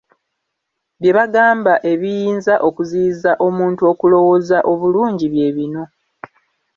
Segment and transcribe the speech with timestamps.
[0.99, 5.83] Bye bagamba ebiyinza okuziyiza omuntu okulowooza obulungi, bye bino.